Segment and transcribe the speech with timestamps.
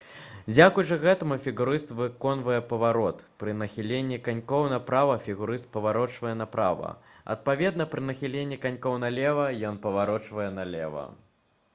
[0.51, 6.91] дзякуючы гэтаму фігурыст выконвае паварот пры нахіленні канькоў направа фігурыст паварочвае направа
[7.35, 11.05] адпаведна пры нахіленні канькоў налева ён паварочвае налева